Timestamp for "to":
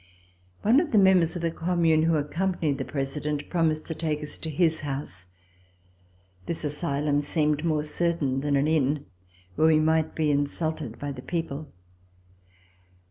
3.85-3.93, 4.39-4.49